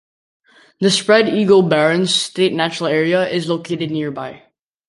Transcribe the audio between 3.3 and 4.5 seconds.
located nearby.